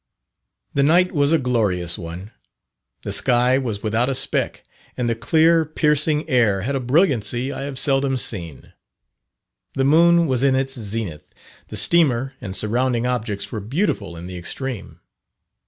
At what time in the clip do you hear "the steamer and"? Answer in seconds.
11.67-12.55